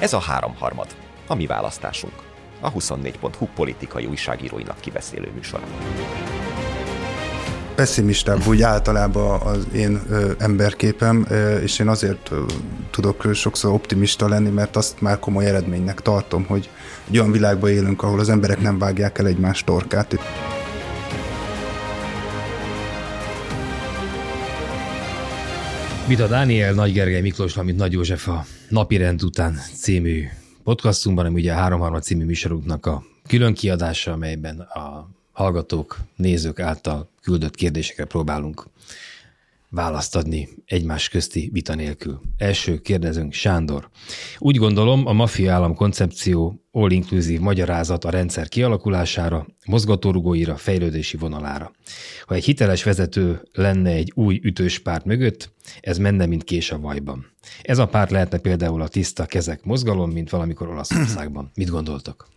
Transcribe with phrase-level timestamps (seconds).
[0.00, 0.86] Ez a háromharmad,
[1.26, 2.12] a mi választásunk.
[2.60, 5.60] A 24.hu politikai újságíróinak kibeszélő műsor.
[7.74, 12.44] Pessimistább úgy általában az én ö, emberképem, ö, és én azért ö,
[12.90, 16.70] tudok sokszor optimista lenni, mert azt már komoly eredménynek tartom, hogy
[17.08, 20.18] egy olyan világban élünk, ahol az emberek nem vágják el egymás torkát.
[26.10, 30.28] Vita Dániel, Nagy Gergely Miklós, valamint Nagy József a Napirend után című
[30.64, 37.08] podcastunkban, ami ugye a Háromharmad című műsorunknak a külön kiadása, amelyben a hallgatók, nézők által
[37.22, 38.66] küldött kérdésekre próbálunk
[39.70, 42.20] választ adni egymás közti vita nélkül.
[42.36, 43.88] Első kérdezőnk Sándor.
[44.38, 51.72] Úgy gondolom, a maffia állam koncepció all-inclusive magyarázat a rendszer kialakulására, mozgatórugóira, fejlődési vonalára.
[52.26, 56.78] Ha egy hiteles vezető lenne egy új ütős párt mögött, ez menne, mint kés a
[56.78, 57.26] vajban.
[57.62, 61.50] Ez a párt lehetne például a tiszta kezek mozgalom, mint valamikor Olaszországban.
[61.54, 62.28] Mit gondoltok?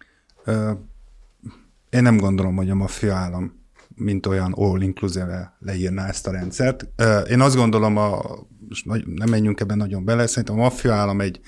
[1.89, 3.62] Én nem gondolom, hogy a maffia állam
[3.95, 6.88] mint olyan all-inclusive leírná ezt a rendszert.
[7.30, 8.22] Én azt gondolom, a,
[9.05, 11.39] nem menjünk ebben nagyon bele, szerintem a maffia állam egy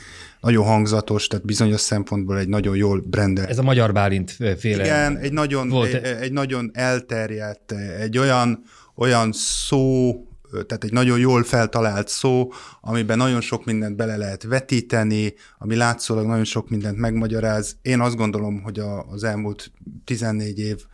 [0.42, 3.50] nagyon hangzatos, tehát bizonyos szempontból egy nagyon jól brendelt.
[3.50, 4.84] Ez a magyar Bálint féle.
[4.84, 5.94] Igen, egy nagyon, volt.
[5.94, 8.64] Egy, egy nagyon elterjedt, egy olyan,
[8.96, 10.14] olyan szó,
[10.52, 12.52] tehát egy nagyon jól feltalált szó,
[12.82, 17.76] amiben nagyon sok mindent bele lehet vetíteni, ami látszólag nagyon sok mindent megmagyaráz.
[17.82, 19.72] Én azt gondolom, hogy a, az elmúlt
[20.04, 20.86] 14 év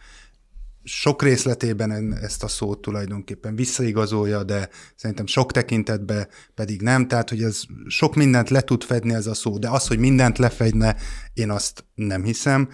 [0.83, 7.43] sok részletében ezt a szót tulajdonképpen visszaigazolja, de szerintem sok tekintetben pedig nem, tehát hogy
[7.43, 10.95] ez sok mindent le tud fedni ez a szó, de az, hogy mindent lefedne,
[11.33, 12.69] én azt nem hiszem,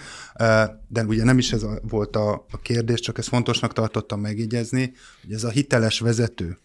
[0.88, 5.44] de ugye nem is ez volt a kérdés, csak ezt fontosnak tartottam megjegyezni, hogy ez
[5.44, 6.58] a hiteles vezető,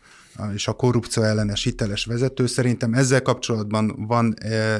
[0.54, 4.34] és a korrupció ellenes hiteles vezető, szerintem ezzel kapcsolatban van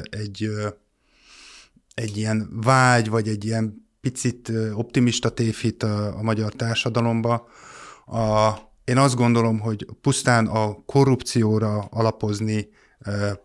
[0.09, 0.49] egy,
[1.93, 7.47] egy ilyen vágy, vagy egy ilyen picit optimista tévhit a, a magyar társadalomba.
[8.05, 8.51] A,
[8.83, 12.69] én azt gondolom, hogy pusztán a korrupcióra alapozni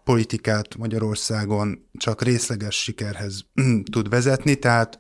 [0.05, 3.45] politikát Magyarországon csak részleges sikerhez
[3.93, 4.99] tud vezetni, tehát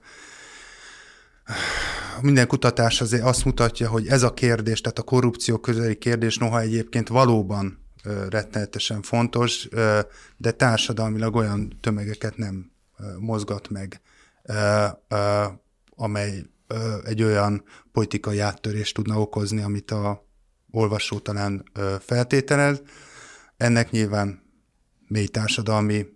[2.20, 6.60] minden kutatás azért azt mutatja, hogy ez a kérdés, tehát a korrupció közeli kérdés, noha
[6.60, 7.86] egyébként valóban
[8.28, 9.68] rettenetesen fontos,
[10.36, 12.70] de társadalmilag olyan tömegeket nem
[13.18, 14.00] mozgat meg,
[15.96, 16.44] amely
[17.04, 20.26] egy olyan politikai áttörést tudna okozni, amit a
[20.70, 21.64] olvasó talán
[22.00, 22.82] feltételez.
[23.56, 24.42] Ennek nyilván
[25.06, 26.06] mély társadalmi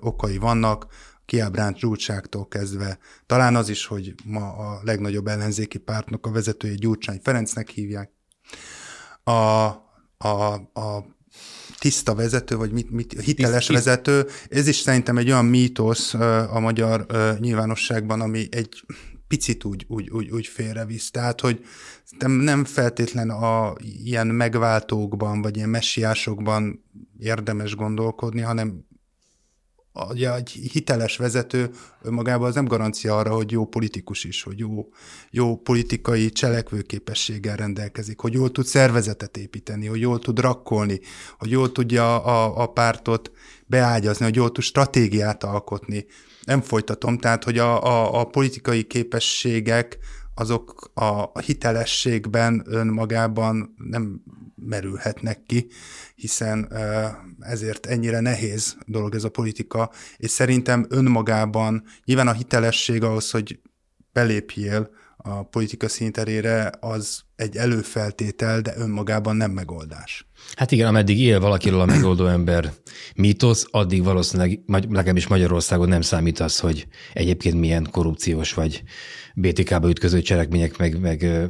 [0.00, 0.86] okai vannak,
[1.24, 2.98] kiábránt Gyurcságtól kezdve.
[3.26, 8.10] Talán az is, hogy ma a legnagyobb ellenzéki pártnak a vezetője Gyurcsány Ferencnek hívják.
[9.22, 9.32] A,
[10.16, 11.04] a, a
[11.80, 16.14] tiszta vezető, vagy mit, mit, hiteles Tiszt, vezető, ez is szerintem egy olyan mítosz
[16.50, 17.06] a magyar
[17.38, 18.84] nyilvánosságban, ami egy
[19.28, 21.10] picit úgy, úgy, úgy, úgy félrevisz.
[21.10, 21.64] Tehát, hogy
[22.18, 23.74] nem feltétlen a
[24.04, 26.84] ilyen megváltókban, vagy ilyen messiásokban
[27.18, 28.84] érdemes gondolkodni, hanem
[29.92, 31.70] ugye egy hiteles vezető
[32.02, 34.88] önmagában az nem garancia arra, hogy jó politikus is, hogy jó,
[35.30, 41.00] jó politikai cselekvőképességgel rendelkezik, hogy jól tud szervezetet építeni, hogy jól tud rakkolni,
[41.38, 43.30] hogy jól tudja a, a pártot
[43.66, 46.06] beágyazni, hogy jól tud stratégiát alkotni.
[46.44, 49.98] Nem folytatom, tehát, hogy a, a, a politikai képességek
[50.34, 54.22] azok a hitelességben önmagában nem
[54.62, 55.66] merülhetnek ki,
[56.14, 56.72] hiszen
[57.40, 63.60] ezért ennyire nehéz dolog ez a politika, és szerintem önmagában nyilván a hitelesség ahhoz, hogy
[64.12, 64.90] belépjél
[65.22, 70.26] a politika színterére, az egy előfeltétel, de önmagában nem megoldás.
[70.54, 72.72] Hát igen, ameddig él valakiről a megoldó ember
[73.14, 78.82] mítosz, addig valószínűleg legalábbis Magyarországon nem számít az, hogy egyébként milyen korrupciós vagy
[79.34, 81.48] BTK-ba ütköző cselekmények, meg, meg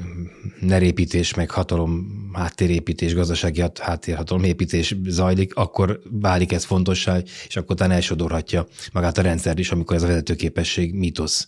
[0.61, 8.67] nerépítés, meg hatalom háttérépítés, gazdasági háttérhatalomépítés zajlik, akkor válik ez fontossá, és akkor talán elsodorhatja
[8.93, 11.47] magát a rendszer is, amikor ez a vezetőképesség mítosz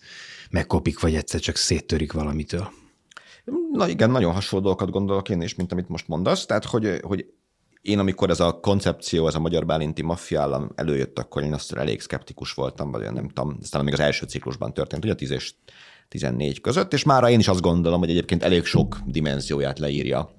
[0.52, 2.68] megkopik, vagy egyszer csak széttörik valamitől.
[3.72, 6.46] Na igen, nagyon hasonló dolgokat gondolok én is, mint amit most mondasz.
[6.46, 7.26] Tehát, hogy, hogy
[7.82, 11.72] én amikor ez a koncepció, ez a magyar bálinti maffia állam előjött, akkor én azt
[11.72, 15.54] elég szkeptikus voltam, vagy nem tudom, aztán még az első ciklusban történt, ugye 10 és
[16.08, 20.36] 14 között, és mára én is azt gondolom, hogy egyébként elég sok dimenzióját leírja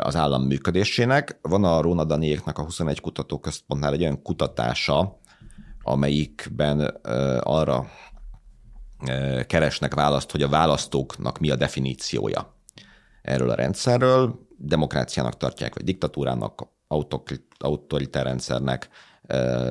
[0.00, 1.38] az állam működésének.
[1.42, 5.20] Van a Róna Daniéknak a 21 kutatóközpontnál egy olyan kutatása,
[5.82, 6.80] amelyikben
[7.40, 7.86] arra
[9.46, 12.56] keresnek választ, hogy a választóknak mi a definíciója
[13.22, 16.68] erről a rendszerről, demokráciának tartják, vagy diktatúrának,
[17.58, 18.88] autoritár rendszernek,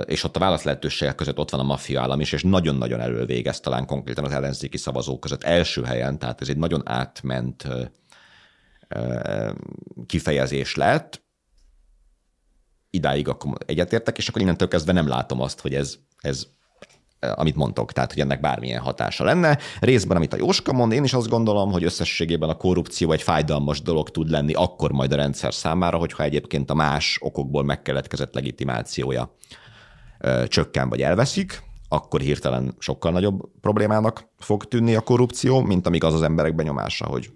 [0.06, 3.60] és ott a válasz lehetőségek között ott van a maffia állam is, és nagyon-nagyon elővégez
[3.60, 7.68] talán konkrétan az ellenzéki szavazók között első helyen, tehát ez egy nagyon átment
[10.06, 11.24] kifejezés lett.
[12.90, 16.48] Idáig akkor egyetértek, és akkor innentől kezdve nem látom azt, hogy ez, ez
[17.36, 19.58] amit mondtok, tehát hogy ennek bármilyen hatása lenne.
[19.80, 23.82] Részben, amit a Jóska mond, én is azt gondolom, hogy összességében a korrupció egy fájdalmas
[23.82, 29.36] dolog tud lenni akkor majd a rendszer számára, hogyha egyébként a más okokból megkeletkezett legitimációja
[30.48, 36.14] csökken vagy elveszik, akkor hirtelen sokkal nagyobb problémának fog tűnni a korrupció, mint amíg az
[36.14, 37.32] az emberek benyomása, hogy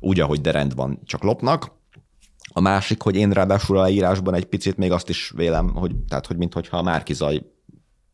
[0.00, 1.80] úgy, ahogy de rend van, csak lopnak.
[2.52, 6.26] A másik, hogy én ráadásul a írásban egy picit még azt is vélem, hogy, tehát,
[6.26, 7.42] hogy mintha a Márkizaj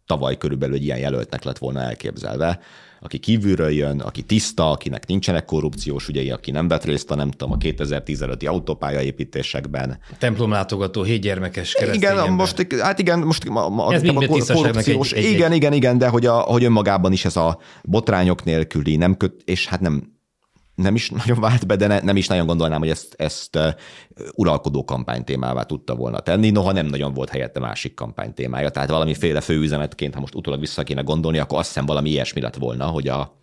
[0.09, 2.61] tavaly körülbelül egy ilyen jelöltnek lett volna elképzelve,
[3.01, 7.31] aki kívülről jön, aki tiszta, akinek nincsenek korrupciós ügyei, aki nem vett részt a nem
[7.31, 9.99] tudom, a 2015-i autópályaépítésekben.
[10.19, 12.31] Templomlátogató, hétgyermekes keresztény Igen, ember.
[12.31, 16.09] most, hát igen, most a, Ez a, a korrupciós, egy, egy, igen, igen, igen, de
[16.09, 20.18] hogy, a, hogy önmagában is ez a botrányok nélküli nem köt, és hát nem,
[20.79, 23.67] nem is nagyon vált be, de ne, nem is nagyon gondolnám, hogy ezt, ezt uh,
[24.35, 28.71] uralkodó kampánytémává tudta volna tenni, noha nem nagyon volt helyette másik kampánytémája.
[28.71, 32.57] Tehát valamiféle főüzenetként, ha most utólag vissza kéne gondolni, akkor azt hiszem valami ilyesmi lett
[32.57, 33.39] volna, hogy a,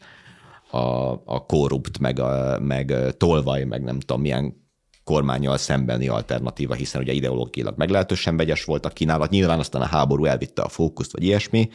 [0.70, 4.64] a, a korrupt, meg, a, meg tolvaj, meg nem tudom milyen
[5.04, 9.30] kormányjal szembeni alternatíva, hiszen ugye ideológiailag meglehetősen vegyes volt a kínálat.
[9.30, 11.70] Nyilván aztán a háború elvitte a fókuszt, vagy ilyesmi,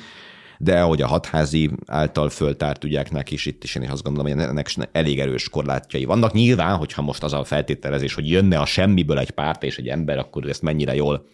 [0.63, 4.71] de ahogy a hatházi által föltárt ügyeknek is, itt is én azt gondolom, hogy ennek
[4.93, 6.33] elég erős korlátjai vannak.
[6.33, 10.19] Nyilván, hogyha most az a feltételezés, hogy jönne a semmiből egy párt és egy ember,
[10.19, 11.27] akkor ezt mennyire jól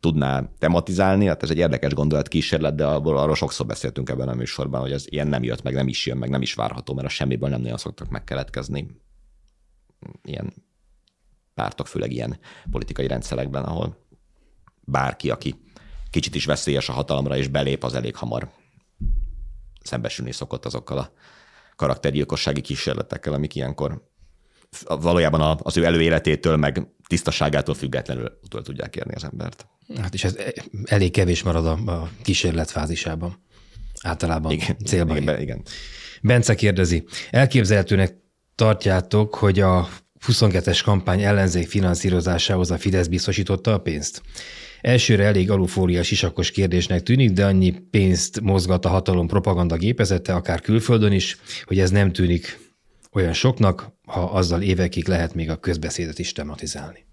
[0.00, 1.26] tudná tematizálni.
[1.26, 5.28] Hát ez egy érdekes gondolatkísérlet, de arról sokszor beszéltünk ebben a műsorban, hogy ez ilyen
[5.28, 7.78] nem jött, meg nem is jön, meg nem is várható, mert a semmiből nem nagyon
[7.78, 8.86] szoktak megkeletkezni
[10.24, 10.52] ilyen
[11.54, 12.38] pártok, főleg ilyen
[12.70, 13.96] politikai rendszerekben, ahol
[14.80, 15.54] bárki, aki
[16.10, 18.58] kicsit is veszélyes a hatalomra, és belép, az elég hamar
[19.90, 21.12] szembesülni szokott azokkal a
[21.76, 24.08] karaktergyilkossági kísérletekkel, amik ilyenkor
[24.86, 29.66] valójában az ő előéletétől, meg tisztaságától függetlenül utol tudják érni az embert.
[30.00, 30.36] Hát és ez
[30.84, 33.42] elég kevés marad a, a kísérlet fázisában.
[34.02, 35.16] Általában igen, célban.
[35.16, 35.62] Igen, igen.
[36.22, 38.16] Bence kérdezi, elképzelhetőnek
[38.54, 39.88] tartjátok, hogy a
[40.26, 44.22] 22-es kampány ellenzék finanszírozásához a Fidesz biztosította a pénzt?
[44.80, 50.60] Elsőre elég alufóriás isakos kérdésnek tűnik, de annyi pénzt mozgat a hatalom propaganda gépezete, akár
[50.60, 52.58] külföldön is, hogy ez nem tűnik
[53.12, 57.04] olyan soknak, ha azzal évekig lehet még a közbeszédet is tematizálni.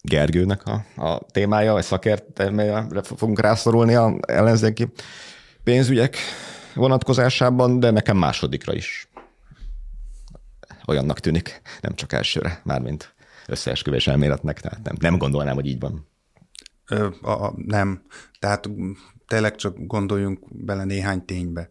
[0.00, 4.88] Gergőnek a, a témája, vagy szakértelmére fogunk rászorulni a ellenzéki
[5.62, 6.16] pénzügyek
[6.74, 9.08] vonatkozásában, de nekem másodikra is
[10.86, 13.13] olyannak tűnik, nem csak elsőre, mármint
[13.48, 16.06] összeesküvés elméletnek, tehát nem, nem gondolnám, hogy így van.
[16.88, 18.02] Ö, a, nem.
[18.38, 18.68] Tehát
[19.26, 21.70] tényleg csak gondoljunk bele néhány ténybe.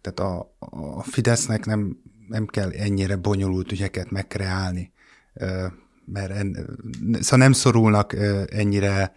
[0.00, 1.96] Tehát a, a Fidesznek nem,
[2.28, 4.92] nem kell ennyire bonyolult ügyeket megkreálni,
[6.04, 6.78] mert en,
[7.12, 8.12] szóval nem szorulnak
[8.50, 9.14] ennyire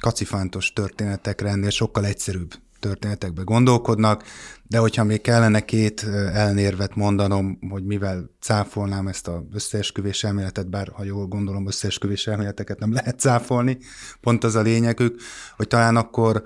[0.00, 4.24] kacifántos történetekre, ennél sokkal egyszerűbb történetekbe gondolkodnak,
[4.62, 6.02] de hogyha még kellene két
[6.32, 12.78] elnérvet mondanom, hogy mivel cáfolnám ezt az összeesküvés elméletet, bár ha jól gondolom, összeesküvés elméleteket
[12.78, 13.78] nem lehet cáfolni,
[14.20, 15.20] pont az a lényegük,
[15.56, 16.44] hogy talán akkor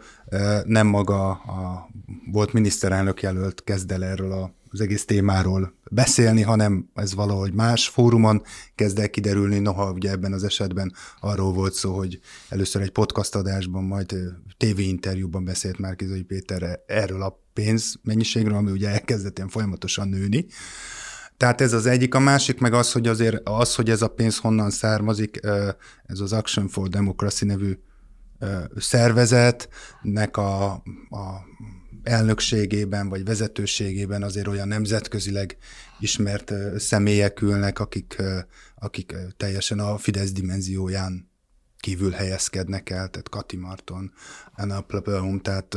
[0.65, 1.89] nem maga a
[2.33, 7.89] volt miniszterelnök jelölt kezd el erről a az egész témáról beszélni, hanem ez valahogy más
[7.89, 8.43] fórumon
[8.75, 13.35] kezd el kiderülni, noha ugye ebben az esetben arról volt szó, hogy először egy podcast
[13.35, 14.15] adásban, majd
[14.57, 20.47] tévéinterjúban beszélt Márkizai Péter erről a pénzmennyiségről, ami ugye elkezdett ilyen folyamatosan nőni.
[21.37, 22.15] Tehát ez az egyik.
[22.15, 25.41] A másik meg az, hogy azért az, hogy ez a pénz honnan származik,
[26.07, 27.79] ez az Action for Democracy nevű
[28.77, 30.73] szervezetnek a,
[31.11, 31.45] a
[32.03, 35.57] elnökségében vagy vezetőségében azért olyan nemzetközileg
[36.01, 38.23] ismert személyek ülnek, akik,
[38.75, 41.31] akik teljesen a Fidesz dimenzióján
[41.81, 44.13] kívül helyezkednek el, tehát Kati Marton,
[44.57, 45.77] Anna Plebelum, tehát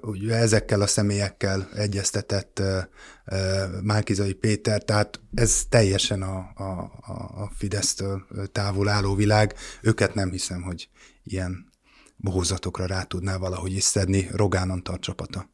[0.00, 2.62] ugye ezekkel a személyekkel egyeztetett
[3.82, 6.90] Márkizai Péter, tehát ez teljesen a, a,
[7.42, 9.54] a Fidesztől távol álló világ.
[9.82, 10.88] Őket nem hiszem, hogy
[11.24, 11.71] ilyen
[12.22, 15.48] bohózatokra rá tudná valahogy is szedni Rogán Antal csapata.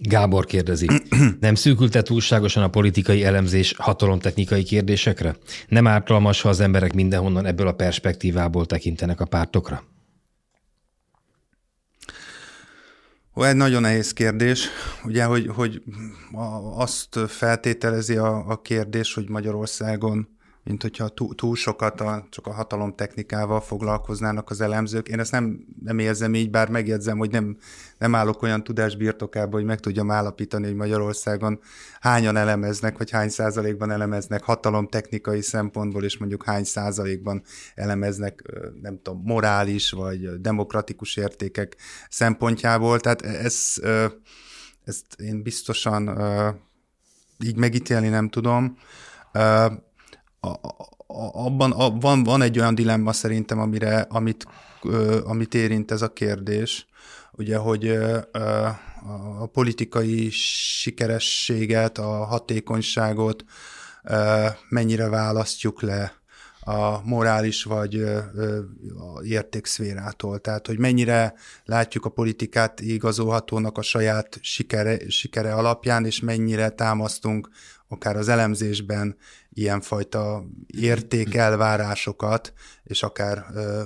[0.00, 0.86] Gábor kérdezi,
[1.40, 5.36] nem szűkülte túlságosan a politikai elemzés hatalomtechnikai kérdésekre?
[5.68, 9.82] Nem ártalmas, ha az emberek mindenhonnan ebből a perspektívából tekintenek a pártokra?
[13.36, 14.68] Ó, egy nagyon nehéz kérdés.
[15.04, 15.82] Ugye, hogy, hogy
[16.74, 20.33] azt feltételezi a, a kérdés, hogy Magyarországon
[20.64, 25.08] mint hogyha túl, túl sokat a, csak a hatalomtechnikával foglalkoznának az elemzők.
[25.08, 27.56] Én ezt nem, nem érzem így, bár megjegyzem, hogy nem,
[27.98, 31.60] nem állok olyan tudás birtokába, hogy meg tudjam állapítani, hogy Magyarországon
[32.00, 37.42] hányan elemeznek, vagy hány százalékban elemeznek hatalomtechnikai szempontból, és mondjuk hány százalékban
[37.74, 38.42] elemeznek,
[38.82, 41.76] nem tudom, morális vagy demokratikus értékek
[42.10, 43.00] szempontjából.
[43.00, 43.74] Tehát ez,
[44.84, 46.18] ezt én biztosan
[47.44, 48.76] így megítélni nem tudom
[51.32, 54.46] abban a, van, van egy olyan dilemma szerintem, amire, amit,
[55.24, 56.86] amit érint ez a kérdés,
[57.32, 57.88] ugye, hogy
[59.38, 63.44] a politikai sikerességet, a hatékonyságot
[64.68, 66.22] mennyire választjuk le
[66.64, 67.94] a morális vagy
[68.98, 70.38] a értékszférától.
[70.38, 71.34] Tehát, hogy mennyire
[71.64, 77.48] látjuk a politikát igazolhatónak a saját sikere, sikere alapján, és mennyire támasztunk
[77.94, 79.16] akár az elemzésben
[79.52, 82.52] ilyenfajta értékelvárásokat,
[82.84, 83.82] és akár ö,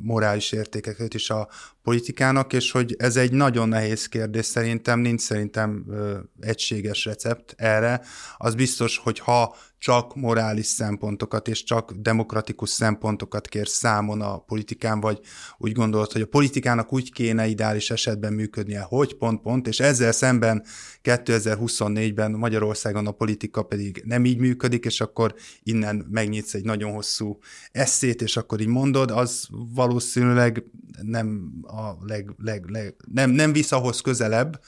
[0.00, 1.48] morális értékeket is a
[1.82, 8.00] politikának, és hogy ez egy nagyon nehéz kérdés szerintem, nincs szerintem ö, egységes recept erre.
[8.36, 15.00] Az biztos, hogy ha csak morális szempontokat és csak demokratikus szempontokat kér számon a politikán,
[15.00, 15.20] vagy
[15.58, 20.64] úgy gondolod, hogy a politikának úgy kéne ideális esetben működnie, hogy pont-pont, és ezzel szemben
[21.02, 27.38] 2024-ben Magyarországon a politika pedig nem így működik, és akkor innen megnyitsz egy nagyon hosszú
[27.72, 30.64] eszét, és akkor így mondod, az valószínűleg
[31.02, 34.60] nem a leg, leg, leg nem, nem visz ahhoz közelebb,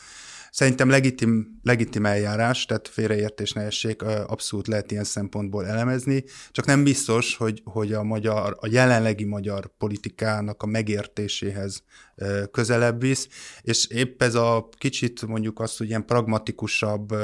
[0.55, 6.85] Szerintem legitim, legitim eljárás, tehát félreértés ne essék, abszolút lehet ilyen szempontból elemezni, csak nem
[6.85, 11.83] biztos, hogy, hogy a, magyar, a jelenlegi magyar politikának a megértéséhez
[12.51, 13.29] közelebb visz,
[13.63, 17.15] és épp ez a kicsit mondjuk azt, hogy ilyen pragmatikusabb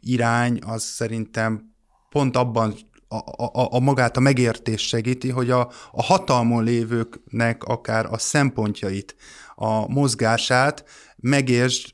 [0.00, 1.74] irány, az szerintem
[2.10, 2.74] pont abban
[3.08, 9.16] a, a, a magát a megértés segíti, hogy a, a hatalmon lévőknek akár a szempontjait,
[9.54, 10.84] a mozgását
[11.22, 11.86] megértsd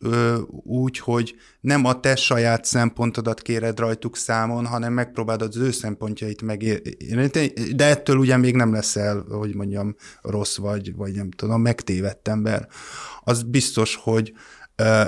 [0.64, 6.42] úgy, hogy nem a te saját szempontodat kéred rajtuk számon, hanem megpróbálod az ő szempontjait
[6.42, 7.52] megérteni.
[7.74, 12.68] De ettől ugye még nem leszel, hogy mondjam, rossz vagy, vagy nem tudom, megtévedt ember.
[13.24, 14.32] Az biztos, hogy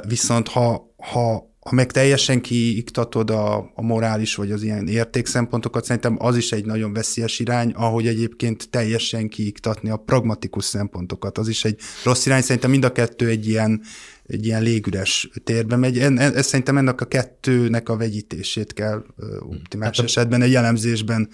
[0.06, 6.16] viszont ha, ha ha meg teljesen kiiktatod a, a morális vagy az ilyen értékszempontokat, szerintem
[6.18, 11.38] az is egy nagyon veszélyes irány, ahogy egyébként teljesen kiiktatni a pragmatikus szempontokat.
[11.38, 13.80] Az is egy rossz irány, szerintem mind a kettő egy ilyen,
[14.26, 15.98] egy ilyen légüres térbe megy.
[15.98, 19.04] Ez, ez szerintem ennek a kettőnek a vegyítését kell
[19.40, 21.28] optimális hát esetben egy jellemzésben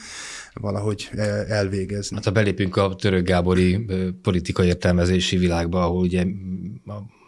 [0.55, 1.11] valahogy
[1.49, 2.17] elvégezni.
[2.17, 3.87] Hát ha belépünk a török Gábori
[4.23, 6.25] politikai értelmezési világba, ahol ugye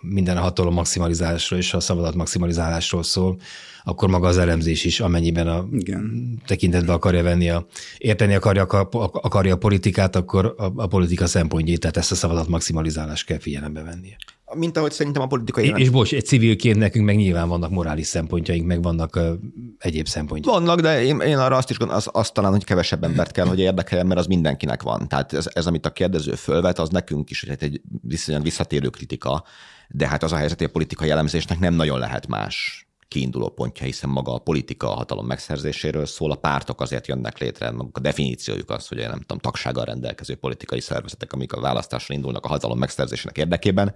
[0.09, 3.39] minden a hatalom maximalizálásról és a szabadat maximalizálásról szól,
[3.85, 6.39] akkor maga az elemzés is, amennyiben a Igen.
[6.47, 7.67] tekintetbe akarja venni, a,
[7.99, 8.63] érteni akarja,
[9.13, 13.83] akarja a politikát, akkor a, a politika szempontjait, tehát ezt a szabadat maximalizálást kell figyelembe
[13.83, 14.17] vennie.
[14.55, 15.83] Mint ahogy szerintem a politikai jelent...
[15.83, 19.29] És bocs, egy civilként nekünk meg nyilván vannak morális szempontjaink, meg vannak uh,
[19.79, 20.61] egyéb szempontjaink.
[20.61, 23.47] Vannak, de én, én arra azt is gondolom, az, azt talán, hogy kevesebb embert kell,
[23.47, 25.09] hogy érdekeljen, mert az mindenkinek van.
[25.09, 29.45] Tehát ez, ez amit a kérdező fölvet, az nekünk is egy viszonylag visszatérő kritika,
[29.89, 33.87] de hát az a helyzet, hogy a politikai elemzésnek nem nagyon lehet más kiinduló pontja,
[33.87, 38.71] hiszen maga a politika a hatalom megszerzéséről szól, a pártok azért jönnek létre, a definíciójuk
[38.71, 43.37] az, hogy nem tudom, tagsággal rendelkező politikai szervezetek, amik a választáson indulnak a hatalom megszerzésének
[43.37, 43.95] érdekében.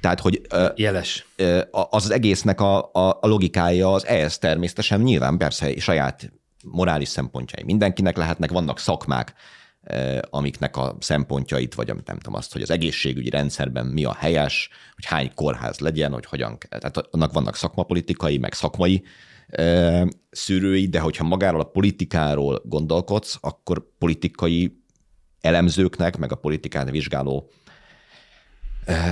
[0.00, 0.40] Tehát, hogy
[0.74, 1.26] Jeles.
[1.70, 6.32] az az egésznek a, a, a logikája az ez természetesen nyilván persze saját
[6.64, 9.34] morális szempontjai mindenkinek lehetnek, vannak szakmák,
[10.30, 15.04] amiknek a szempontjait, vagy nem tudom azt, hogy az egészségügyi rendszerben mi a helyes, hogy
[15.04, 19.02] hány kórház legyen, hogy hogyan, tehát annak vannak szakmapolitikai, meg szakmai
[20.30, 24.82] szűrői, de hogyha magáról a politikáról gondolkodsz, akkor politikai
[25.40, 27.50] elemzőknek, meg a politikát vizsgáló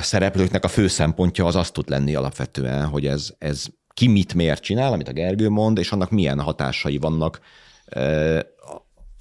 [0.01, 4.63] szereplőknek a fő szempontja az azt tud lenni alapvetően, hogy ez, ez ki mit miért
[4.63, 7.41] csinál, amit a Gergő mond, és annak milyen hatásai vannak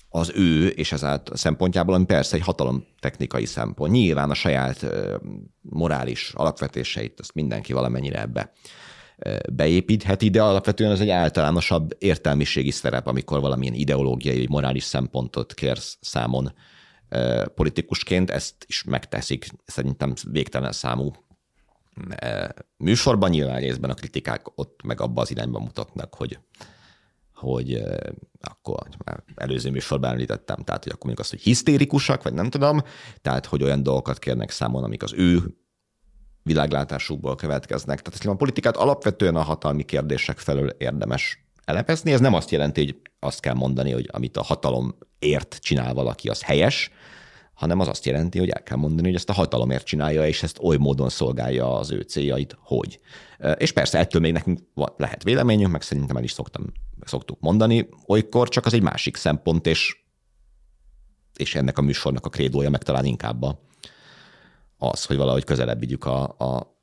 [0.09, 3.91] az ő és ezáltal szempontjából, ami persze egy hatalomtechnikai szempont.
[3.91, 4.85] Nyilván a saját
[5.61, 8.51] morális alapvetéseit ezt mindenki valamennyire ebbe
[9.51, 16.53] beépítheti, de alapvetően ez egy általánosabb értelmiségi szerep, amikor valamilyen ideológiai morális szempontot kérsz számon
[17.55, 21.11] politikusként, ezt is megteszik szerintem végtelen számú
[22.77, 26.39] műsorban, nyilván részben a kritikák ott meg abba az irányba mutatnak, hogy
[27.39, 27.83] hogy
[28.41, 32.81] akkor már előző műsorban említettem, tehát hogy akkor mondjuk azt, hogy hisztérikusak, vagy nem tudom,
[33.21, 35.57] tehát hogy olyan dolgokat kérnek számon, amik az ő
[36.43, 38.01] világlátásukból következnek.
[38.01, 42.11] Tehát a politikát alapvetően a hatalmi kérdések felől érdemes elemezni.
[42.11, 46.29] Ez nem azt jelenti, hogy azt kell mondani, hogy amit a hatalom ért csinál valaki,
[46.29, 46.91] az helyes,
[47.59, 50.59] hanem az azt jelenti, hogy el kell mondani, hogy ezt a hatalomért csinálja, és ezt
[50.61, 52.99] oly módon szolgálja az ő céljait, hogy.
[53.57, 54.59] És persze ettől még nekünk
[54.97, 56.65] lehet véleményünk, meg szerintem el is szoktam,
[57.01, 59.97] szoktuk mondani, olykor csak az egy másik szempont, és,
[61.35, 63.45] és ennek a műsornak a krédója meg talán inkább
[64.77, 66.78] az, hogy valahogy közelebb vigyük a, a,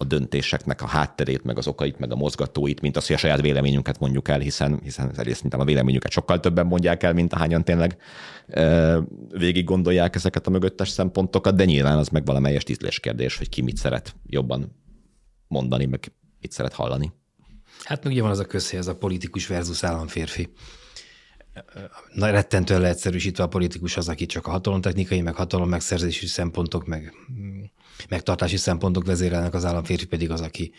[0.00, 3.40] a döntéseknek a hátterét, meg az okait, meg a mozgatóit, mint az, hogy a saját
[3.40, 7.64] véleményünket mondjuk el, hiszen, hiszen egyrészt szerintem a véleményünket sokkal többen mondják el, mint ahányan
[7.64, 7.96] tényleg
[8.46, 8.96] e,
[9.30, 13.76] végig gondolják ezeket a mögöttes szempontokat, de nyilván az meg valamelyes ízléskérdés, hogy ki mit
[13.76, 14.76] szeret jobban
[15.48, 17.12] mondani, meg mit szeret hallani.
[17.84, 20.48] Hát meg ugye van az a közhely, az a politikus versus államférfi.
[22.14, 27.12] Na, rettentően leegyszerűsítve a politikus az, aki csak a hatalomtechnikai, meg hatalom megszerzési szempontok, meg
[28.08, 30.72] megtartási szempontok vezérelnek, az államférfi pedig az, aki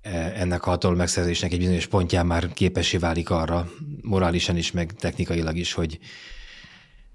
[0.00, 3.70] e, ennek a hatalom megszerzésnek egy bizonyos pontján már képessé válik arra,
[4.02, 5.98] morálisan is, meg technikailag is, hogy,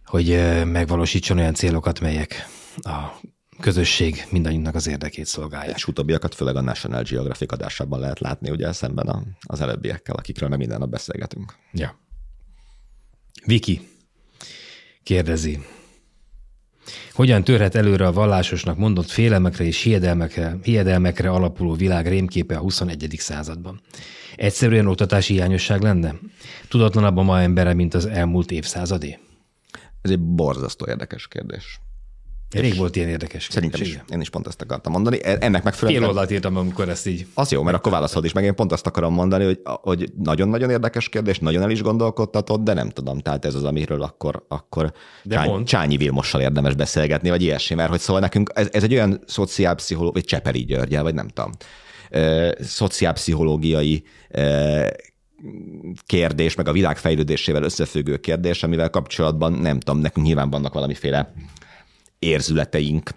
[0.05, 2.48] hogy e, megvalósítson olyan célokat, melyek
[2.81, 3.19] a
[3.60, 5.75] közösség mindannyiunknak az érdekét szolgálják.
[5.75, 10.57] És utóbbiakat főleg a National Geographic adásában lehet látni, ugye szemben az előbbiekkel, akikről meg
[10.57, 11.55] minden nap beszélgetünk.
[11.72, 12.00] Ja.
[13.45, 13.88] Viki
[15.03, 15.65] kérdezi,
[17.13, 23.15] hogyan törhet előre a vallásosnak mondott félelmekre és hiedelmekre, hiedelmekre alapuló világ rémképe a 21.
[23.17, 23.81] században?
[24.35, 26.15] Egyszerűen oktatási hiányosság lenne?
[26.67, 29.19] Tudatlanabb a ma embere, mint az elmúlt évszázadé?
[30.01, 31.79] Ez egy borzasztó érdekes kérdés.
[32.53, 34.00] Rég volt ilyen érdekes Szerintem is.
[34.10, 35.24] Én is pont ezt akartam mondani.
[35.24, 36.01] E- ennek megfelelően...
[36.01, 37.27] Fél oldalt írtam, amikor ezt így...
[37.33, 40.69] Az jó, mert akkor válaszolod is, meg én pont azt akarom mondani, hogy, hogy nagyon-nagyon
[40.69, 43.19] érdekes kérdés, nagyon el is gondolkodtatod, de nem tudom.
[43.19, 44.93] Tehát ez az, amiről akkor, akkor
[45.24, 48.93] de Csány, Csányi Vilmossal érdemes beszélgetni, vagy ilyesmi, mert hogy szóval nekünk ez, ez egy
[48.93, 51.51] olyan szociálpszichológiai, vagy Cseperi Györgyel, vagy nem tudom,
[52.60, 54.03] szociálpszichológiai
[56.05, 61.33] kérdés, meg a világ fejlődésével összefüggő kérdés, amivel kapcsolatban nem tudom, nekünk nyilván vannak valamiféle
[62.24, 63.09] érzületeink.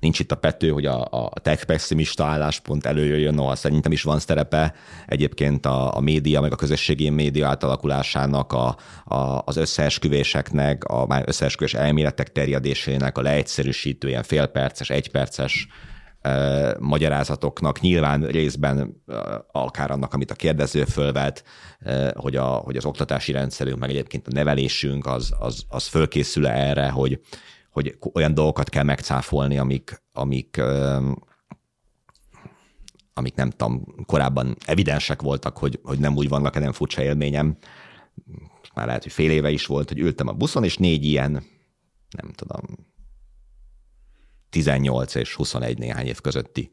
[0.00, 4.18] Nincs itt a Pető, hogy a, a tech pessimista álláspont előjöjjön, noha szerintem is van
[4.18, 4.74] szerepe
[5.06, 11.22] egyébként a, a média, meg a közösségi média átalakulásának, a, a, az összeesküvéseknek, a már
[11.26, 15.68] összeesküvés elméletek terjedésének, a leegyszerűsítő, ilyen félperces, egyperces
[16.78, 19.02] magyarázatoknak, nyilván részben
[19.52, 21.44] akár annak, amit a kérdező fölvet,
[22.14, 26.88] hogy, a, hogy az oktatási rendszerünk, meg egyébként a nevelésünk az, az, az fölkészül erre,
[26.88, 27.20] hogy,
[27.70, 30.60] hogy olyan dolgokat kell megcáfolni, amik, amik
[33.18, 37.56] amik nem tudom, korábban evidensek voltak, hogy, hogy nem úgy vannak, nem furcsa élményem.
[38.74, 41.32] Már lehet, hogy fél éve is volt, hogy ültem a buszon, és négy ilyen,
[42.16, 42.60] nem tudom,
[44.50, 46.70] 18 és 21 néhány év közötti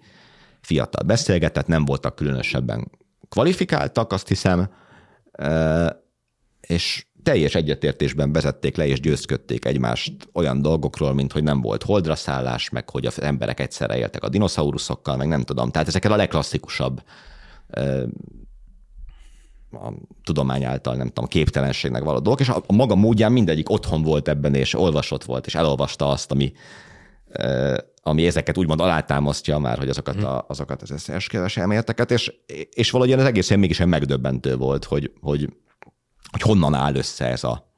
[0.62, 2.92] fiatal beszélgetett, nem voltak különösebben
[3.30, 4.70] kvalifikáltak, azt hiszem,
[6.62, 12.16] és teljes egyetértésben vezették le és győzködték egymást olyan dolgokról, mint hogy nem volt holdra
[12.16, 15.72] szállás, meg hogy az emberek egyszerre éltek a dinoszauruszokkal, meg nem tudom.
[15.72, 17.04] Tehát ezekkel a legklasszikusabb
[19.72, 24.02] a tudomány által, nem tudom, képtelenségnek való dolgok, és a, a maga módján mindegyik otthon
[24.02, 26.54] volt ebben, és olvasott volt, és elolvasta azt, ami,
[28.02, 32.34] ami ezeket úgymond alátámasztja már, hogy azokat, a, azokat az eszes elméleteket, és,
[32.74, 35.50] és valahogy az egészen mégis megdöbbentő volt, hogy, hogy,
[36.32, 37.74] hogy honnan áll össze ez a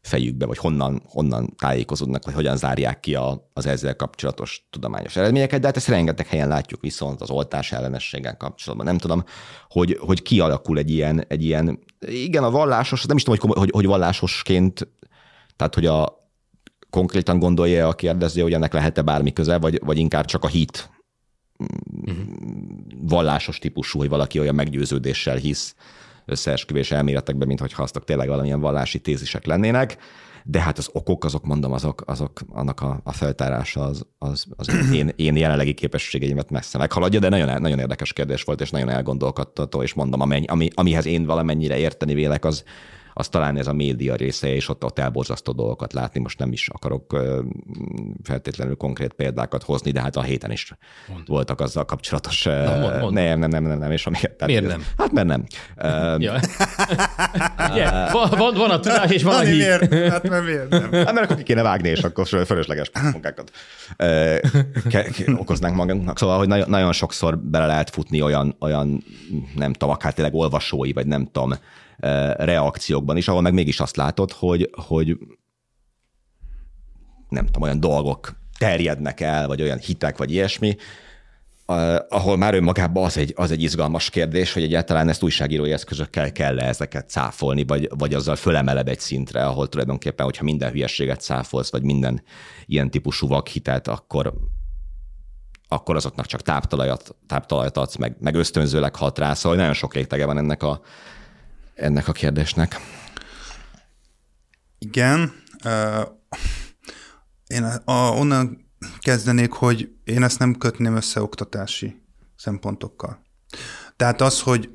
[0.00, 5.60] fejükbe, vagy honnan, honnan tájékozódnak, vagy hogyan zárják ki a, az ezzel kapcsolatos tudományos eredményeket,
[5.60, 8.86] de hát ezt rengeteg helyen látjuk viszont az oltás ellenességgel kapcsolatban.
[8.86, 9.24] Nem tudom,
[9.68, 13.70] hogy, hogy kialakul egy ilyen, egy ilyen, igen, a vallásos, nem is tudom, hogy, hogy,
[13.70, 14.88] hogy vallásosként,
[15.56, 16.17] tehát hogy a,
[16.90, 20.90] konkrétan gondolja a kérdező, hogy ennek lehet-e bármi köze, vagy, vagy inkább csak a hit
[21.58, 22.24] uh-huh.
[23.00, 25.74] vallásos típusú, hogy valaki olyan meggyőződéssel hisz
[26.24, 29.98] összeesküvés elméletekben, mint hogyha aztok tényleg valamilyen vallási tézisek lennének
[30.50, 34.68] de hát az okok, azok mondom, azok, azok annak a, a feltárása az, az, az
[34.92, 39.82] én, én jelenlegi képességeimet messze meghaladja, de nagyon, nagyon érdekes kérdés volt, és nagyon elgondolkodtató,
[39.82, 42.64] és mondom, amennyi, ami, amihez én valamennyire érteni vélek, az,
[43.18, 46.20] az talán ez a média része, és ott, ott elborzasztó dolgokat látni.
[46.20, 47.16] Most nem is akarok
[48.22, 50.72] feltétlenül konkrét példákat hozni, de hát a héten is
[51.08, 51.26] mond.
[51.26, 52.42] voltak azzal kapcsolatos.
[52.42, 53.14] Na, mond, mond.
[53.14, 53.90] Nem, nem, nem, nem, nem.
[53.90, 54.84] És ami, tehát, Miért nem?
[54.96, 55.44] Hát mert nem.
[56.26, 56.40] ja.
[57.74, 58.12] yeah.
[58.30, 59.88] van, van a tudás, és van a hír.
[59.88, 60.10] Miért?
[60.10, 60.92] Hát mert miért nem?
[60.92, 63.50] Hát mert akkor ki kéne vágni, és akkor fölösleges munkákat
[65.36, 66.18] okoznánk magunknak.
[66.18, 69.04] Szóval, hogy nagyon, nagyon sokszor bele lehet futni olyan, olyan
[69.54, 71.54] nem tudom, akár tényleg olvasói, vagy nem tudom,
[73.08, 75.18] reakciókban is, ahol meg mégis azt látod, hogy, hogy
[77.28, 80.76] nem tudom, olyan dolgok terjednek el, vagy olyan hitek, vagy ilyesmi,
[82.08, 86.58] ahol már önmagában az egy, az egy izgalmas kérdés, hogy egyáltalán ezt újságírói eszközökkel kell
[86.58, 91.70] -e ezeket cáfolni, vagy, vagy azzal fölemeled egy szintre, ahol tulajdonképpen, hogyha minden hülyeséget cáfolsz,
[91.70, 92.22] vagy minden
[92.66, 94.34] ilyen típusú vakhitelt, akkor,
[95.68, 100.26] akkor azoknak csak táptalajat, táptalajat adsz, meg, meg ösztönzőleg hat rá, szóval nagyon sok rétege
[100.26, 100.80] van ennek a,
[101.78, 102.76] ennek a kérdésnek.
[104.78, 105.32] Igen.
[107.46, 112.02] Én a, a, onnan kezdenék, hogy én ezt nem kötném össze oktatási
[112.36, 113.22] szempontokkal.
[113.96, 114.70] Tehát az, hogy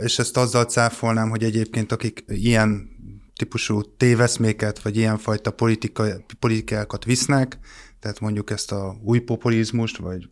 [0.00, 2.88] és ezt azzal cáfolnám, hogy egyébként akik ilyen
[3.34, 6.06] típusú téveszméket, vagy ilyenfajta politika,
[6.38, 7.58] politikákat visznek,
[8.00, 10.28] tehát mondjuk ezt a új populizmust, vagy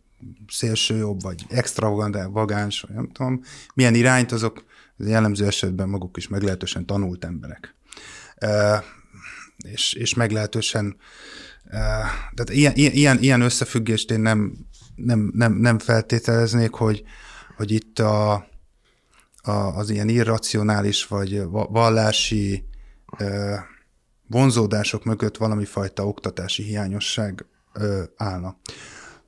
[0.47, 3.41] szélsőjobb, vagy extravagáns, vagy nem tudom,
[3.73, 4.65] milyen irányt, azok
[4.97, 7.75] jellemző esetben maguk is meglehetősen tanult emberek
[9.57, 10.97] és, és meglehetősen
[12.33, 14.53] tehát ilyen, ilyen, ilyen összefüggést én nem,
[14.95, 17.03] nem, nem, nem feltételeznék, hogy,
[17.57, 18.33] hogy itt a,
[19.41, 22.63] a, az ilyen irracionális vagy vallási
[24.27, 27.45] vonzódások mögött valami fajta oktatási hiányosság
[28.15, 28.57] állna.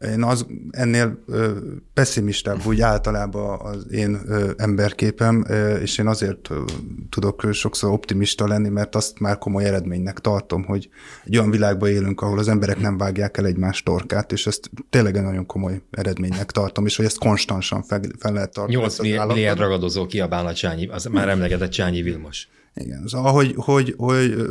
[0.01, 1.51] Én az ennél ö,
[1.93, 6.63] pessimistább úgy általában az én ö, emberképem, ö, és én azért ö,
[7.09, 10.89] tudok sokszor optimista lenni, mert azt már komoly eredménynek tartom, hogy
[11.25, 15.21] egy olyan világban élünk, ahol az emberek nem vágják el egymás torkát, és ezt tényleg
[15.21, 18.77] nagyon komoly eredménynek tartom, és hogy ezt konstansan fel, fel lehet tartani.
[18.77, 22.47] 8 milliárd ragadozó kiabálna Csányi, az már emlegetett Csányi Vilmos.
[22.73, 24.47] Igen, az, ahogy, hogy, hogy, hogy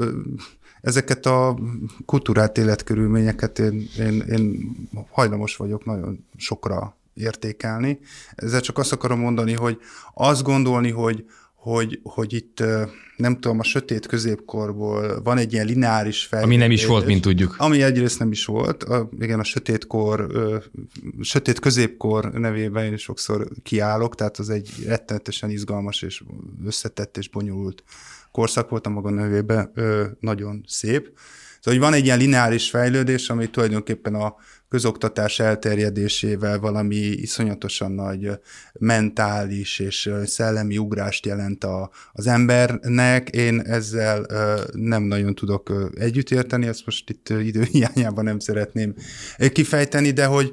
[0.80, 1.58] ezeket a
[2.06, 4.76] kultúrát életkörülményeket én, én, én
[5.10, 7.98] hajlamos vagyok nagyon sokra értékelni.
[8.34, 9.78] Ezzel csak azt akarom mondani, hogy
[10.14, 12.62] azt gondolni, hogy, hogy, hogy itt
[13.16, 16.42] nem tudom, a sötét középkorból van egy ilyen lineáris fel.
[16.42, 17.54] Ami nem is volt, mint tudjuk.
[17.58, 18.82] Ami egyrészt nem is volt.
[18.82, 20.26] A, igen, a sötétkor,
[21.20, 26.22] sötét középkor nevében én sokszor kiállok, tehát az egy rettenetesen izgalmas és
[26.64, 27.82] összetett és bonyolult
[28.36, 31.10] korszak volt a maga nevében, ö, nagyon szép.
[31.60, 34.36] Szóval, hogy van egy ilyen lineáris fejlődés, ami tulajdonképpen a
[34.68, 38.30] közoktatás elterjedésével valami iszonyatosan nagy
[38.72, 43.28] mentális és szellemi ugrást jelent a, az embernek.
[43.28, 44.26] Én ezzel
[44.72, 48.94] nem nagyon tudok ö, együttérteni, ezt most itt időhiányában nem szeretném
[49.52, 50.52] kifejteni, de hogy,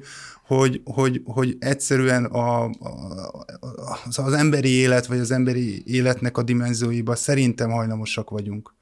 [0.56, 2.70] hogy, hogy, hogy egyszerűen a, a,
[4.16, 8.74] az, emberi élet, vagy az emberi életnek a dimenzióiba szerintem hajlamosak vagyunk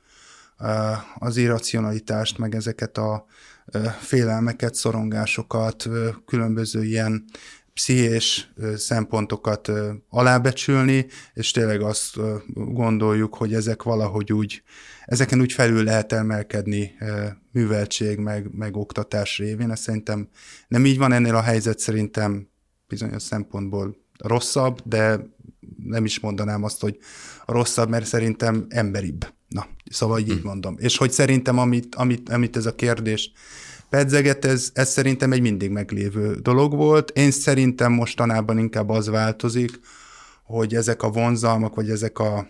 [1.20, 3.26] az irracionalitást, meg ezeket a
[4.00, 5.90] félelmeket, szorongásokat,
[6.26, 7.26] különböző ilyen
[7.82, 9.72] pszichés szempontokat
[10.10, 12.18] alábecsülni, és tényleg azt
[12.54, 14.64] gondoljuk, hogy ezek valahogy úgy,
[15.06, 16.96] ezeken úgy felül lehet emelkedni
[17.52, 19.72] műveltség, meg, meg oktatás révén.
[19.72, 20.30] Ez szerintem
[20.68, 22.48] nem így van, ennél a helyzet szerintem
[22.88, 25.20] bizonyos szempontból rosszabb, de
[25.84, 26.98] nem is mondanám azt, hogy
[27.46, 29.34] rosszabb, mert szerintem emberibb.
[29.48, 30.42] Na, szóval így hmm.
[30.44, 30.76] mondom.
[30.80, 33.32] És hogy szerintem, amit, amit, amit ez a kérdés
[33.92, 37.10] pedzeget, ez, ez szerintem egy mindig meglévő dolog volt.
[37.10, 39.80] Én szerintem mostanában inkább az változik,
[40.44, 42.48] hogy ezek a vonzalmak, vagy ezek a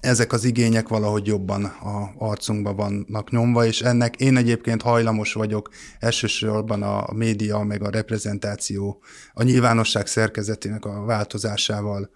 [0.00, 5.68] ezek az igények valahogy jobban a arcunkba vannak nyomva, és ennek én egyébként hajlamos vagyok
[5.98, 12.10] elsősorban a média, meg a reprezentáció, a nyilvánosság szerkezetének a változásával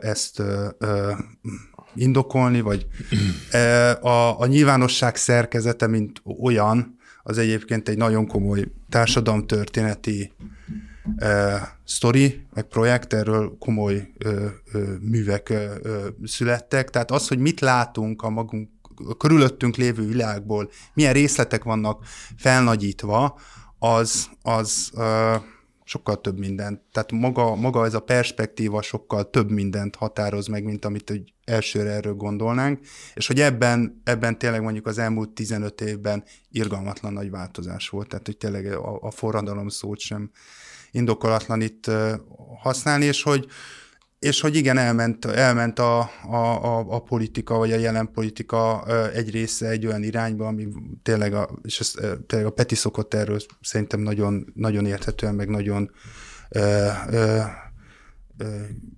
[0.00, 0.42] ezt
[1.94, 2.86] indokolni, vagy
[4.00, 10.32] a, a nyilvánosság szerkezete, mint olyan, az egyébként egy nagyon komoly társadalomtörténeti
[11.20, 11.28] uh,
[11.84, 14.32] sztori, meg projekt, erről komoly uh,
[14.72, 16.90] uh, művek uh, születtek.
[16.90, 18.68] Tehát az, hogy mit látunk a magunk
[19.08, 22.04] a körülöttünk lévő világból, milyen részletek vannak
[22.36, 23.38] felnagyítva,
[23.78, 25.34] az, az uh,
[25.84, 26.80] sokkal több mindent.
[26.92, 31.90] Tehát maga, maga ez a perspektíva sokkal több mindent határoz meg, mint amit egy elsőre
[31.90, 32.80] erről gondolnánk,
[33.14, 38.26] és hogy ebben, ebben tényleg mondjuk az elmúlt 15 évben irgalmatlan nagy változás volt, tehát
[38.26, 40.30] hogy tényleg a, a forradalom szót sem
[40.90, 41.90] indokolatlan itt
[42.62, 43.46] használni, és hogy,
[44.24, 45.98] és hogy igen, elment, elment a,
[46.30, 50.68] a, a, a politika, vagy a jelen politika egy része egy olyan irányba, ami
[51.02, 51.94] tényleg, a, és ez,
[52.26, 55.90] tényleg a Peti szokott erről szerintem nagyon, nagyon érthetően, meg nagyon
[56.48, 57.40] ö, ö,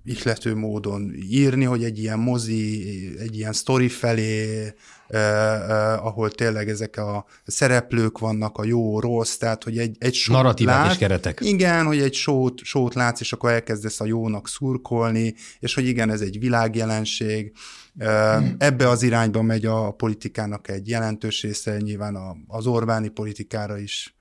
[0.03, 2.83] ihlető módon írni, hogy egy ilyen mozi,
[3.19, 4.63] egy ilyen sztori felé,
[5.07, 10.13] eh, eh, ahol tényleg ezek a szereplők vannak, a jó, rossz, tehát hogy egy, egy
[10.13, 11.39] sót Narratívák lát, és keretek.
[11.41, 16.09] Igen, hogy egy sót, sót látsz, és akkor elkezdesz a jónak szurkolni, és hogy igen,
[16.09, 17.53] ez egy világjelenség.
[17.97, 18.55] Hmm.
[18.57, 24.17] Ebbe az irányba megy a politikának egy jelentős része, nyilván az Orbáni politikára is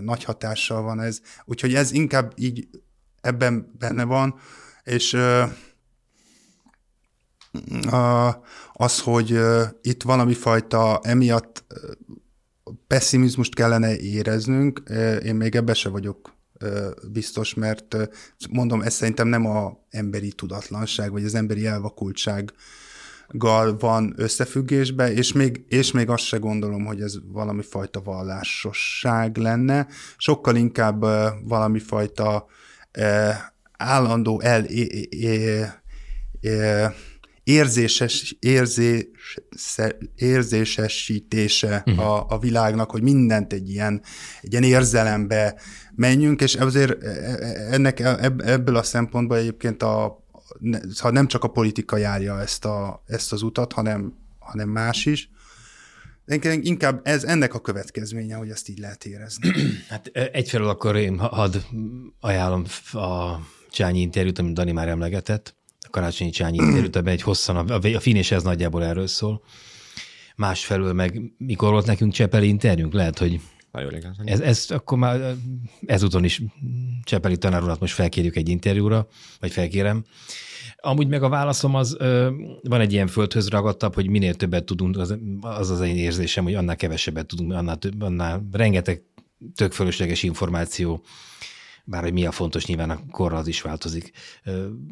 [0.00, 1.20] nagy hatással van ez.
[1.44, 2.68] Úgyhogy ez inkább így
[3.26, 4.34] ebben benne van,
[4.82, 5.16] és
[8.72, 9.38] az, hogy
[9.82, 11.64] itt valami fajta emiatt
[12.86, 14.82] pessimizmust kellene éreznünk,
[15.24, 16.34] én még ebbe se vagyok
[17.12, 17.96] biztos, mert
[18.50, 22.52] mondom, ez szerintem nem a emberi tudatlanság, vagy az emberi elvakultság
[23.28, 29.36] gal van összefüggésbe, és még, és még azt se gondolom, hogy ez valami fajta vallásosság
[29.36, 29.86] lenne,
[30.16, 31.00] sokkal inkább
[31.44, 32.46] valami fajta
[33.76, 35.72] állandó el, é, é,
[36.40, 36.90] é,
[37.44, 39.06] érzéses, érzés,
[40.16, 42.06] érzésesítése uh-huh.
[42.06, 44.02] a, a világnak, hogy mindent egy ilyen,
[44.40, 45.60] egy ilyen érzelembe
[45.94, 47.38] menjünk, és ezért e, e,
[47.72, 48.00] ennek
[48.44, 50.24] ebből a szempontból egyébként a,
[51.00, 55.30] ha nem csak a politika járja ezt, a, ezt az utat, hanem, hanem más is,
[56.62, 59.50] Inkább ez ennek a következménye, hogy ezt így lehet érezni.
[59.88, 61.56] Hát egyfelől akkor én hadd
[62.20, 63.36] ajánlom a
[63.70, 68.00] Csányi interjút, amit Dani már emlegetett, a karácsonyi Csányi interjút, ebben egy hosszan, a, a
[68.00, 69.42] finés ez nagyjából erről szól.
[70.36, 72.92] Másfelől meg mikor volt nekünk Csepeli interjúnk?
[72.92, 73.40] Lehet, hogy
[74.24, 75.34] Ez, ez akkor már
[75.86, 76.42] ezúton is
[77.04, 79.08] Csepeli tanárulat most felkérjük egy interjúra,
[79.40, 80.04] vagy felkérem.
[80.76, 81.96] Amúgy meg a válaszom az,
[82.62, 86.54] van egy ilyen földhöz ragadtabb, hogy minél többet tudunk, az az, az én érzésem, hogy
[86.54, 89.02] annál kevesebbet tudunk, annál, több, annál rengeteg
[89.54, 91.02] tök fölösleges információ,
[91.84, 94.10] bár hogy mi a fontos, nyilván a korra az is változik,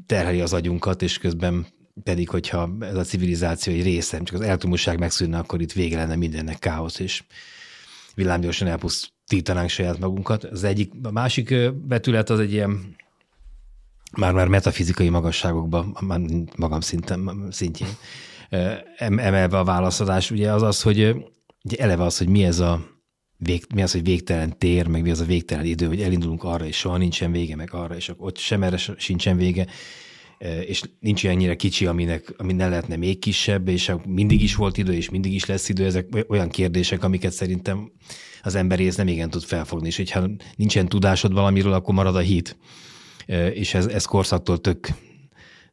[0.07, 1.67] terheli az agyunkat, és közben
[2.03, 6.17] pedig, hogyha ez a civilizáció egy része, csak az elektromosság megszűnne, akkor itt vége lenne
[6.17, 7.23] mindennek káosz, és
[8.15, 10.45] villámgyorsan elpusztítanánk saját magunkat.
[10.45, 12.97] Az egyik, a másik betület az egy ilyen
[14.17, 15.97] már-már metafizikai magasságokban,
[16.57, 17.89] magam szinten, szintjén
[19.17, 20.99] emelve a válaszadás, ugye az az, hogy
[21.65, 22.87] ugye eleve az, hogy mi ez a
[23.37, 26.65] vég, mi az, hogy végtelen tér, meg mi az a végtelen idő, hogy elindulunk arra,
[26.65, 29.67] és soha nincsen vége, meg arra, és ott sem erre sincsen vége,
[30.67, 34.93] és nincs ennyire kicsi, aminek, ami ne lehetne még kisebb, és mindig is volt idő,
[34.93, 37.93] és mindig is lesz idő, ezek olyan kérdések, amiket szerintem
[38.43, 42.21] az ember ész nem igen tud felfogni, és hogyha nincsen tudásod valamiről, akkor marad a
[42.21, 42.57] hit.
[43.55, 44.89] És ez, ez korszaktól tök,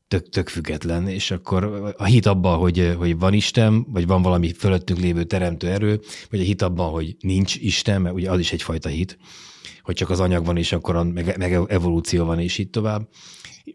[0.08, 4.54] tök, tök független, és akkor a hit abban, hogy, hogy van Isten, vagy van valami
[4.54, 8.52] fölöttünk lévő teremtő erő, vagy a hit abban, hogy nincs Isten, mert ugye az is
[8.52, 9.17] egyfajta hit,
[9.91, 13.08] hogy csak az anyag van, és akkor meg, meg evolúció van, és így tovább.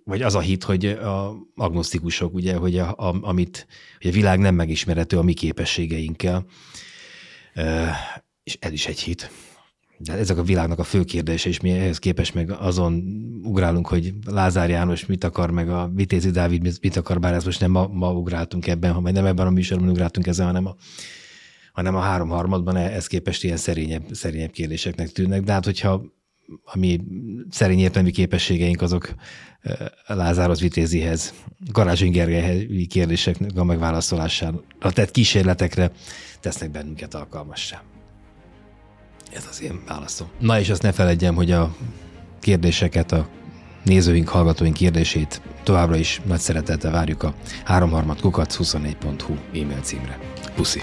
[0.04, 3.66] Vagy az a hit, hogy a agnosztikusok, ugye, hogy a, a, amit,
[4.00, 6.46] hogy a világ nem megismerhető a mi képességeinkkel,
[8.44, 9.30] és ez is egy hit.
[9.98, 13.02] De ezek a világnak a fő kérdése, és mi ehhez képest meg azon
[13.42, 17.60] ugrálunk, hogy Lázár János mit akar, meg a Vitézi Dávid mit akar, bár ezt most
[17.60, 20.76] nem ma, ma ugráltunk ebben, ha nem ebben a műsorban ugráltunk ezen, hanem a,
[21.76, 25.42] hanem a három harmadban ez képest ilyen szerényebb, szerényebb kérdéseknek tűnnek.
[25.42, 26.02] De hát, hogyha
[26.64, 27.00] a mi
[27.50, 29.14] szerény értelmi képességeink azok
[30.06, 31.34] Lázárhoz Vitézihez,
[31.72, 35.90] Karácsony Gergelyhez kérdéseknek a megválaszolására tett kísérletekre
[36.40, 37.82] tesznek bennünket alkalmassá.
[39.32, 40.28] Ez az én válaszom.
[40.38, 41.76] Na és azt ne feledjem, hogy a
[42.40, 43.28] kérdéseket, a
[43.84, 47.34] nézőink, hallgatóink kérdését továbbra is nagy szeretettel várjuk a
[47.64, 50.18] 3 kukac 24.hu e-mail címre.
[50.54, 50.82] Puszi!